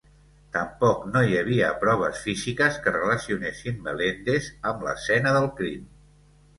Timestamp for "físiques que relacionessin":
2.29-3.79